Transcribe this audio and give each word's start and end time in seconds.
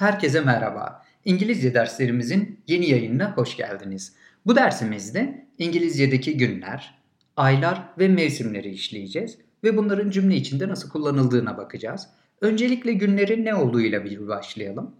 Herkese 0.00 0.40
merhaba. 0.40 1.02
İngilizce 1.24 1.74
derslerimizin 1.74 2.60
yeni 2.66 2.90
yayınına 2.90 3.32
hoş 3.36 3.56
geldiniz. 3.56 4.14
Bu 4.46 4.56
dersimizde 4.56 5.46
İngilizce'deki 5.58 6.36
günler, 6.36 6.98
aylar 7.36 7.92
ve 7.98 8.08
mevsimleri 8.08 8.70
işleyeceğiz 8.70 9.38
ve 9.64 9.76
bunların 9.76 10.10
cümle 10.10 10.36
içinde 10.36 10.68
nasıl 10.68 10.90
kullanıldığına 10.90 11.56
bakacağız. 11.56 12.08
Öncelikle 12.40 12.92
günlerin 12.92 13.44
ne 13.44 13.54
olduğuyla 13.54 14.04
bir 14.04 14.28
başlayalım. 14.28 14.94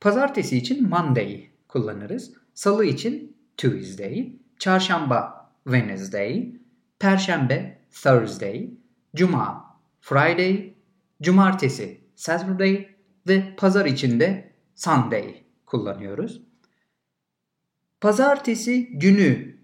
Pazartesi 0.00 0.56
için 0.56 0.88
Monday 0.88 1.46
kullanırız. 1.68 2.32
Salı 2.54 2.84
için 2.84 3.36
Tuesday, 3.56 4.32
çarşamba 4.58 5.50
Wednesday, 5.64 6.52
perşembe 6.98 7.78
Thursday, 7.90 8.70
cuma 9.16 9.76
Friday, 10.00 10.74
cumartesi 11.22 12.00
Saturday 12.14 12.95
ve 13.28 13.54
pazar 13.56 13.86
için 13.86 14.20
de 14.20 14.50
Sunday 14.74 15.42
kullanıyoruz. 15.66 16.42
Pazartesi 18.00 18.88
günü 18.92 19.56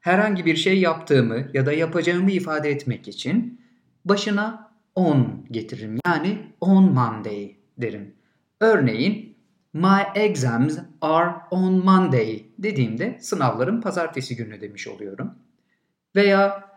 herhangi 0.00 0.46
bir 0.46 0.56
şey 0.56 0.80
yaptığımı 0.80 1.48
ya 1.54 1.66
da 1.66 1.72
yapacağımı 1.72 2.30
ifade 2.30 2.70
etmek 2.70 3.08
için 3.08 3.60
başına 4.04 4.70
on 4.94 5.46
getiririm. 5.50 5.98
Yani 6.06 6.38
on 6.60 6.92
Monday 6.92 7.56
derim. 7.78 8.14
Örneğin 8.60 9.30
My 9.72 10.02
exams 10.14 10.78
are 11.00 11.34
on 11.50 11.84
Monday 11.84 12.44
dediğimde 12.58 13.18
sınavlarım 13.20 13.80
pazartesi 13.80 14.36
günü 14.36 14.60
demiş 14.60 14.88
oluyorum. 14.88 15.34
Veya 16.16 16.70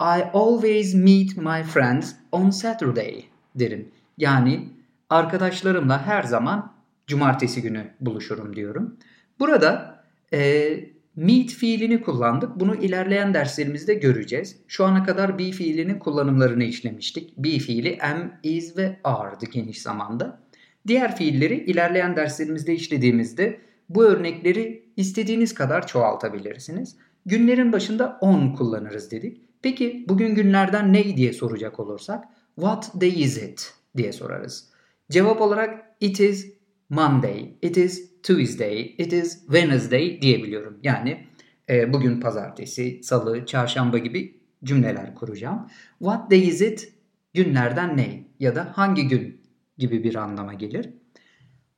I 0.00 0.22
always 0.32 0.94
meet 0.94 1.36
my 1.36 1.62
friends 1.62 2.14
on 2.32 2.50
Saturday 2.50 3.24
derim. 3.54 3.88
Yani 4.18 4.68
arkadaşlarımla 5.12 6.06
her 6.06 6.22
zaman 6.22 6.72
cumartesi 7.06 7.62
günü 7.62 7.90
buluşurum 8.00 8.56
diyorum. 8.56 8.96
Burada 9.40 10.02
e, 10.32 10.70
meet 11.16 11.50
fiilini 11.50 12.02
kullandık. 12.02 12.60
Bunu 12.60 12.74
ilerleyen 12.74 13.34
derslerimizde 13.34 13.94
göreceğiz. 13.94 14.56
Şu 14.68 14.84
ana 14.84 15.04
kadar 15.04 15.38
be 15.38 15.50
fiilinin 15.50 15.98
kullanımlarını 15.98 16.64
işlemiştik. 16.64 17.36
Be 17.36 17.58
fiili 17.58 17.98
am, 18.02 18.32
is 18.42 18.76
ve 18.76 19.00
are'dı 19.04 19.46
geniş 19.46 19.82
zamanda. 19.82 20.42
Diğer 20.86 21.16
fiilleri 21.16 21.54
ilerleyen 21.54 22.16
derslerimizde 22.16 22.74
işlediğimizde 22.74 23.60
bu 23.88 24.04
örnekleri 24.04 24.88
istediğiniz 24.96 25.54
kadar 25.54 25.86
çoğaltabilirsiniz. 25.86 26.96
Günlerin 27.26 27.72
başında 27.72 28.18
on 28.20 28.52
kullanırız 28.52 29.10
dedik. 29.10 29.40
Peki 29.62 30.04
bugün 30.08 30.34
günlerden 30.34 30.92
ne 30.92 31.16
diye 31.16 31.32
soracak 31.32 31.80
olursak 31.80 32.24
what 32.54 33.00
day 33.00 33.22
is 33.22 33.36
it 33.36 33.74
diye 33.96 34.12
sorarız. 34.12 34.71
Cevap 35.10 35.40
olarak 35.40 35.96
it 36.00 36.20
is 36.20 36.54
Monday, 36.88 37.56
it 37.62 37.76
is 37.76 38.22
Tuesday, 38.22 38.94
it 38.98 39.12
is 39.12 39.40
Wednesday 39.40 40.22
diyebiliyorum. 40.22 40.78
Yani 40.82 41.26
e, 41.68 41.92
bugün 41.92 42.20
pazartesi, 42.20 43.00
salı, 43.02 43.46
çarşamba 43.46 43.98
gibi 43.98 44.40
cümleler 44.64 45.14
kuracağım. 45.14 45.70
What 45.98 46.30
day 46.30 46.48
is 46.48 46.60
it? 46.60 46.94
Günlerden 47.34 47.96
ne? 47.96 48.24
Ya 48.40 48.54
da 48.54 48.72
hangi 48.74 49.08
gün 49.08 49.42
gibi 49.78 50.04
bir 50.04 50.14
anlama 50.14 50.54
gelir. 50.54 50.90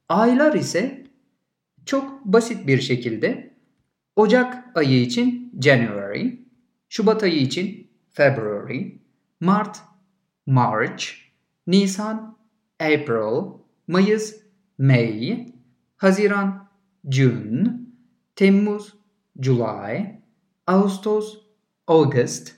Aylar 0.09 0.55
ise 0.55 1.05
çok 1.87 2.25
basit 2.25 2.67
bir 2.67 2.81
şekilde 2.81 3.55
Ocak 4.17 4.77
ayı 4.77 5.01
için 5.03 5.53
January, 5.63 6.31
Şubat 6.89 7.23
ayı 7.23 7.41
için 7.41 7.91
February, 8.11 8.99
Mart 9.41 9.81
March, 10.47 11.05
Nisan 11.67 12.39
April, 12.81 13.61
Mayıs 13.89 14.37
May, 14.79 15.47
Haziran 15.97 16.69
June, 17.11 17.81
Temmuz 18.37 18.95
July, 19.41 20.21
Ağustos 20.67 21.39
August, 21.87 22.53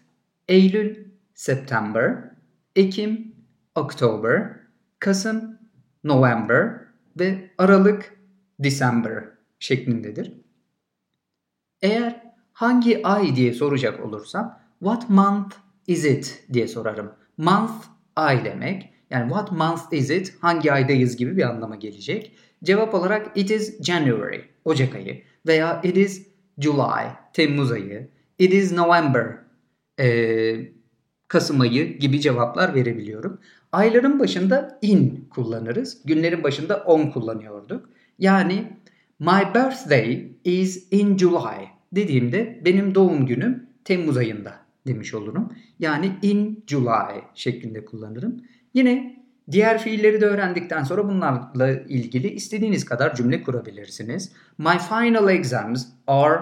Eylül 0.49 1.07
September, 1.35 2.37
Ekim 2.77 3.35
October, 3.75 4.61
Kasım 4.99 5.59
November 6.05 6.81
ve 7.21 7.51
Aralık 7.59 8.19
December 8.59 9.25
şeklindedir. 9.59 10.33
Eğer 11.83 12.23
hangi 12.53 13.07
ay 13.07 13.37
diye 13.37 13.53
soracak 13.53 14.05
olursam 14.05 14.61
what 14.79 15.11
month 15.11 15.57
is 15.87 16.05
it 16.05 16.45
diye 16.53 16.69
sorarım. 16.69 17.13
Month 17.37 17.87
ay 18.17 18.45
demek. 18.45 18.96
Yani 19.11 19.29
what 19.29 19.53
month 19.53 19.93
is 19.93 20.11
it? 20.11 20.35
Hangi 20.41 20.73
aydayız 20.73 21.17
gibi 21.17 21.37
bir 21.37 21.43
anlama 21.43 21.77
gelecek. 21.77 22.33
Cevap 22.65 22.95
olarak 22.95 23.31
it 23.35 23.51
is 23.51 23.83
January, 23.83 24.41
Ocak 24.65 24.95
ayı 24.95 25.23
veya 25.47 25.81
it 25.85 25.97
is 25.97 26.27
July, 26.59 27.07
Temmuz 27.33 27.73
ayı, 27.73 28.09
it 28.39 28.53
is 28.53 28.73
November, 28.73 29.39
e, 30.01 30.77
Kasım 31.29 31.61
ayı 31.61 31.99
gibi 31.99 32.21
cevaplar 32.21 32.75
verebiliyorum. 32.75 33.41
Ayların 33.73 34.21
başında 34.21 34.79
in 34.83 35.29
kullanırız. 35.31 36.03
Günlerin 36.05 36.43
başında 36.43 36.77
on 36.77 37.11
kullanıyorduk. 37.11 37.91
Yani 38.19 38.73
my 39.19 39.55
birthday 39.55 40.33
is 40.45 40.89
in 40.91 41.17
July 41.17 41.69
dediğimde 41.93 42.61
benim 42.65 42.95
doğum 42.95 43.27
günüm 43.27 43.67
Temmuz 43.85 44.17
ayında 44.17 44.55
demiş 44.87 45.15
olurum. 45.15 45.53
Yani 45.79 46.13
in 46.23 46.65
July 46.67 47.23
şeklinde 47.35 47.85
kullanırım. 47.85 48.41
Yine 48.77 49.25
diğer 49.51 49.83
fiilleri 49.83 50.21
de 50.21 50.27
öğrendikten 50.27 50.85
sonra 50.85 51.09
bunlarla 51.09 51.71
ilgili 51.71 52.29
istediğiniz 52.29 52.85
kadar 52.85 53.15
cümle 53.15 53.43
kurabilirsiniz. 53.43 54.33
My 54.59 54.79
final 54.89 55.29
exams 55.31 55.87
are 56.07 56.41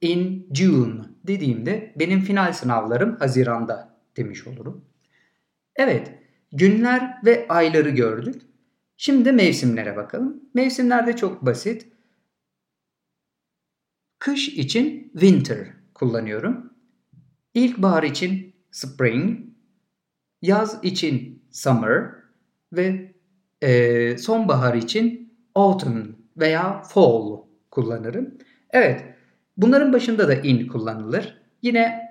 in 0.00 0.46
June 0.54 1.00
dediğimde 1.26 1.92
benim 1.98 2.20
final 2.20 2.52
sınavlarım 2.52 3.16
Haziran'da 3.16 3.98
demiş 4.16 4.46
olurum. 4.46 4.84
Evet, 5.76 6.14
günler 6.52 7.18
ve 7.24 7.46
ayları 7.48 7.90
gördük. 7.90 8.42
Şimdi 8.96 9.32
mevsimlere 9.32 9.96
bakalım. 9.96 10.40
Mevsimlerde 10.54 11.16
çok 11.16 11.46
basit. 11.46 11.86
Kış 14.18 14.48
için 14.48 15.10
winter 15.12 15.68
kullanıyorum. 15.94 16.72
İlkbahar 17.54 18.02
için 18.02 18.54
spring, 18.70 19.40
yaz 20.42 20.84
için 20.84 21.41
summer 21.52 22.10
ve 22.72 23.12
e, 23.62 24.18
sonbahar 24.18 24.74
için 24.74 25.32
autumn 25.54 26.16
veya 26.36 26.82
fall 26.82 27.38
kullanırım. 27.70 28.34
Evet, 28.70 29.04
bunların 29.56 29.92
başında 29.92 30.28
da 30.28 30.34
in 30.34 30.68
kullanılır. 30.68 31.42
Yine 31.62 32.08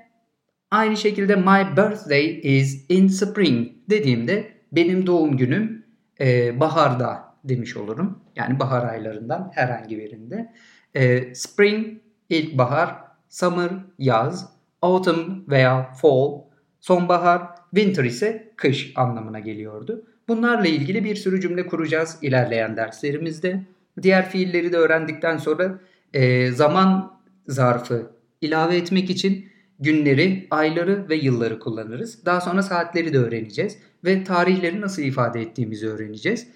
aynı 0.72 0.98
şekilde 0.98 1.36
my 1.36 1.78
birthday 1.78 2.40
is 2.44 2.86
in 2.90 3.08
spring 3.08 3.68
dediğimde 3.90 4.52
benim 4.72 5.08
doğum 5.08 5.38
günüm 5.38 5.86
e, 6.20 6.60
baharda 6.60 7.36
demiş 7.44 7.78
olurum. 7.78 8.20
Yani 8.36 8.60
bahar 8.60 8.90
aylarından 8.90 9.52
herhangi 9.56 9.98
birinde. 9.98 10.54
E, 10.96 11.36
spring 11.36 11.98
ilkbahar, 12.30 12.96
summer 13.30 13.72
yaz, 14.00 14.54
autumn 14.82 15.50
veya 15.50 15.92
fall, 15.92 16.42
sonbahar, 16.80 17.61
winter 17.76 18.04
ise 18.04 18.52
kış 18.56 18.92
anlamına 18.96 19.40
geliyordu. 19.40 20.06
Bunlarla 20.28 20.68
ilgili 20.68 21.04
bir 21.04 21.16
sürü 21.16 21.42
cümle 21.42 21.68
kuracağız 21.68 22.18
ilerleyen 22.22 22.78
derslerimizde. 22.78 23.64
Diğer 24.02 24.30
fiilleri 24.30 24.74
de 24.74 24.78
öğrendikten 24.78 25.38
sonra 25.38 25.80
e, 26.14 26.52
zaman 26.52 27.20
zarfı 27.48 28.12
ilave 28.42 28.78
etmek 28.78 29.10
için 29.10 29.46
günleri, 29.80 30.48
ayları 30.52 31.10
ve 31.10 31.16
yılları 31.16 31.60
kullanırız. 31.60 32.26
Daha 32.26 32.42
sonra 32.42 32.64
saatleri 32.64 33.14
de 33.14 33.18
öğreneceğiz 33.18 33.78
ve 34.06 34.24
tarihleri 34.24 34.82
nasıl 34.82 35.02
ifade 35.02 35.42
ettiğimizi 35.42 35.90
öğreneceğiz. 35.90 36.48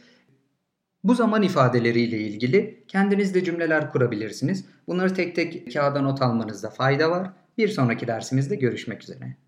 Bu 1.04 1.16
zaman 1.16 1.44
ifadeleriyle 1.44 2.18
ilgili 2.18 2.84
kendiniz 2.88 3.34
de 3.34 3.44
cümleler 3.44 3.92
kurabilirsiniz. 3.92 4.66
Bunları 4.88 5.14
tek 5.14 5.36
tek 5.36 5.74
kağıda 5.74 6.02
not 6.02 6.22
almanızda 6.22 6.70
fayda 6.70 7.12
var. 7.12 7.32
Bir 7.58 7.68
sonraki 7.68 8.08
dersimizde 8.08 8.56
görüşmek 8.56 9.04
üzere. 9.04 9.45